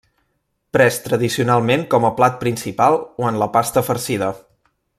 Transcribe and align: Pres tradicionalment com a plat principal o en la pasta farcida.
Pres 0.77 0.95
tradicionalment 1.07 1.83
com 1.91 2.07
a 2.09 2.11
plat 2.21 2.39
principal 2.45 2.99
o 3.25 3.29
en 3.33 3.39
la 3.43 3.49
pasta 3.59 3.85
farcida. 3.91 4.33